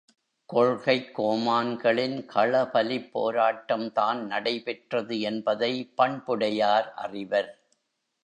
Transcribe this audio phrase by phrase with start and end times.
[0.49, 7.51] கொள்கைக் கோமான்களின் களபலிப் போராட்டம் தான் நடைபெற்றது என்பதை பண்புடையார் அறிவர்!